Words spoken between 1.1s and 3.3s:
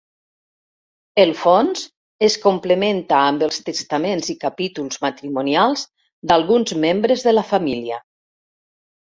El fons es complementa